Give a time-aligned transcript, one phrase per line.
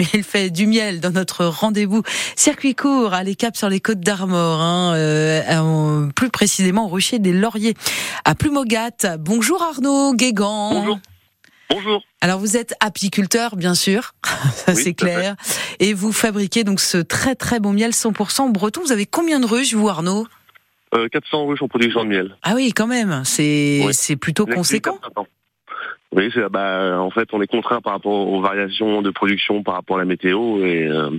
[0.00, 2.02] mais il fait du miel dans notre rendez-vous
[2.34, 7.34] circuit court à l'Écap sur les côtes d'Armor, hein, euh, plus précisément au Rocher des
[7.34, 7.74] Lauriers,
[8.24, 9.18] à Plumogat.
[9.18, 10.70] Bonjour Arnaud Guégan.
[10.72, 10.98] Bonjour.
[11.68, 12.02] Bonjour.
[12.22, 14.14] Alors vous êtes apiculteur, bien sûr,
[14.54, 15.36] ça c'est clair,
[15.80, 18.80] et vous fabriquez donc ce très très bon miel 100% breton.
[18.80, 20.26] Vous avez combien de ruches, vous Arnaud?
[20.94, 22.36] Euh, 400 ruches en production de miel.
[22.42, 24.98] Ah oui, quand même, c'est c'est plutôt conséquent.
[26.12, 29.74] Oui, c'est, bah, en fait, on est contraint par rapport aux variations de production, par
[29.74, 31.10] rapport à la météo, et euh,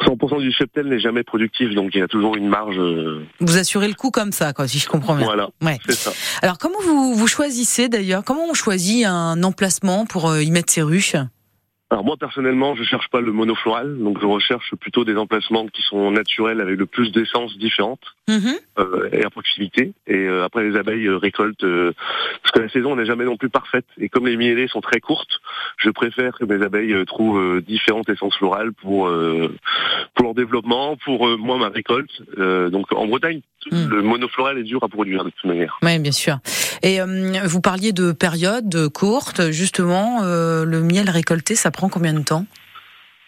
[0.00, 2.78] 100% du cheptel n'est jamais productif, donc il y a toujours une marge.
[2.78, 5.24] Euh, vous assurez le coup comme ça, quoi, si je comprends bien.
[5.24, 5.78] Voilà, ouais.
[5.88, 6.12] c'est ça.
[6.42, 8.22] Alors, comment vous, vous choisissez d'ailleurs?
[8.24, 11.16] Comment on choisit un emplacement pour euh, y mettre ses ruches?
[11.90, 15.80] Alors moi personnellement, je cherche pas le monofloral, donc je recherche plutôt des emplacements qui
[15.80, 18.56] sont naturels avec le plus d'essences différentes mhm.
[18.78, 19.94] euh, et à proximité.
[20.06, 21.64] Et euh, après les abeilles euh, récoltent
[22.42, 25.00] parce que la saison n'est jamais non plus parfaite et comme les mielées sont très
[25.00, 25.40] courtes,
[25.78, 29.10] je préfère que mes abeilles trouvent différentes essences florales pour
[30.14, 32.22] pour leur développement, pour moi ma récolte.
[32.36, 33.40] donc en Bretagne,
[33.70, 33.88] mhm.
[33.88, 35.78] le monofloral est dur à produire de toute manière.
[35.82, 36.38] Oui, bien sûr.
[36.82, 36.98] Et
[37.44, 42.46] vous parliez de périodes courtes, justement, le miel récolté, ça prend combien de temps?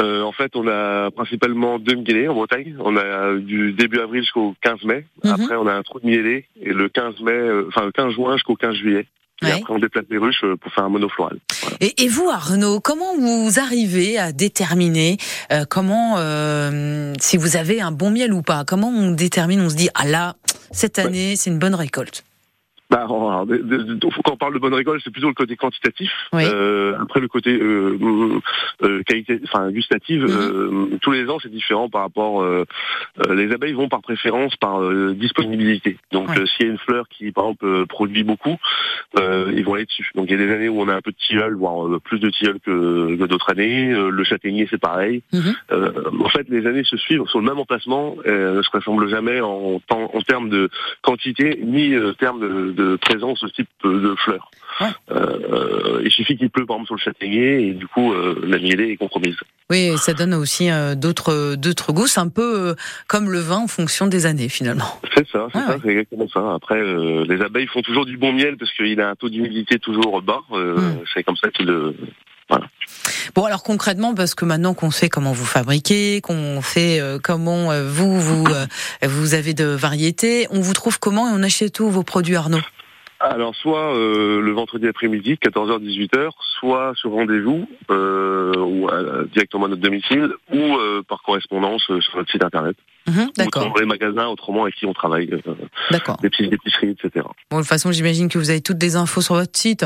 [0.00, 2.74] Euh, en fait, on a principalement deux mielés en Bretagne.
[2.80, 5.06] On a du début avril jusqu'au 15 mai.
[5.22, 5.32] Mhm.
[5.32, 8.14] Après, on a un trou de mielés et le 15 mai, euh, enfin le 15
[8.14, 9.06] juin jusqu'au 15 juillet.
[9.42, 11.38] Et après, on déplace les ruches euh, pour faire un monofloral.
[11.80, 15.18] Et, vous, Arnaud, comment vous arrivez à déterminer
[15.68, 16.16] comment,
[17.18, 18.64] si vous avez un bon miel ou pas?
[18.64, 20.36] Comment on détermine On se dit, ah là,
[20.70, 22.24] cette année, c'est une bonne récolte?
[22.90, 23.46] Bah, quand
[24.30, 26.12] on parle de bonne récolte, c'est plutôt le côté quantitatif.
[26.34, 27.98] Euh, après le côté euh,
[28.82, 30.30] euh, qualité, enfin gustative, mhm.
[30.30, 32.42] euh, tous les ans c'est différent par rapport.
[32.42, 32.64] Euh,
[33.26, 34.80] euh, les abeilles vont par préférence par
[35.14, 35.96] disponibilité.
[36.12, 38.58] Donc s'il y a une fleur qui par exemple produit beaucoup,
[39.16, 40.10] ils vont aller dessus.
[40.14, 42.18] Donc il y a des années où on a un peu de tilleul, voire plus
[42.18, 43.88] de tilleul que, que d'autres années.
[43.88, 45.22] le châtaignier c'est pareil.
[45.32, 45.54] Mhm.
[46.24, 49.80] en fait, les années se suivent sur le même emplacement, ne se ressemblent jamais en,
[49.90, 50.70] en, termes de
[51.02, 54.50] quantité ni en termes de de présence de ce type de fleurs.
[55.10, 58.58] Euh, il suffit qu'il pleut par exemple sur le châtaignier et du coup euh, la
[58.58, 59.36] mielée est compromise.
[59.70, 62.74] Oui, ça donne aussi euh, d'autres d'autres goûts, c'est un peu
[63.08, 65.00] comme le vin en fonction des années finalement.
[65.16, 66.54] C'est ça, c'est ça, c'est exactement ça.
[66.54, 70.20] Après, les abeilles font toujours du bon miel parce qu'il a un taux d'humidité toujours
[70.20, 70.40] bas.
[70.50, 70.98] Hmm.
[71.14, 71.72] C'est comme ça qu'il
[72.50, 72.66] voilà.
[73.34, 78.20] Bon alors concrètement parce que maintenant qu'on sait comment vous fabriquez, qu'on sait comment vous
[78.20, 78.44] vous
[79.02, 82.60] vous avez de variétés, on vous trouve comment et on achète où vos produits Arnaud?
[83.30, 86.30] Alors soit euh, le vendredi après-midi, 14h 18h,
[86.60, 90.76] soit sur rendez-vous euh, ou euh, directement à notre domicile, ou
[91.08, 92.76] par correspondance sur notre site internet.
[93.06, 93.66] Mhm, d'accord.
[93.66, 95.30] Ou dans les magasins autrement avec qui on travaille.
[95.90, 96.16] d'accord.
[96.22, 97.26] Des petites épiceries, etc.
[97.50, 99.84] Bon, de toute façon, j'imagine que vous avez toutes les infos sur votre site.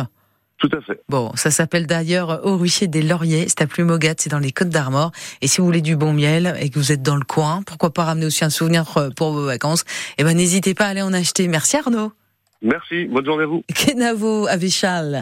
[0.59, 1.00] Tout à fait.
[1.09, 4.70] Bon, ça s'appelle d'ailleurs Au Rucher des Lauriers, c'est à Plumogat, c'est dans les Côtes
[4.70, 5.12] d'Armor.
[5.41, 7.91] Et si vous voulez du bon miel et que vous êtes dans le coin, pourquoi
[7.91, 8.84] pas ramener aussi un souvenir
[9.16, 9.84] pour vos vacances
[10.19, 11.47] Eh ben, n'hésitez pas à aller en acheter.
[11.47, 12.12] Merci Arnaud.
[12.62, 13.62] Merci, bonne journée à vous.
[13.74, 15.16] Kenavo Avichal.